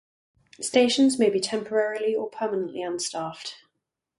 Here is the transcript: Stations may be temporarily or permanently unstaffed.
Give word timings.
Stations 0.59 1.19
may 1.19 1.29
be 1.29 1.39
temporarily 1.39 2.15
or 2.15 2.27
permanently 2.27 2.79
unstaffed. 2.81 3.57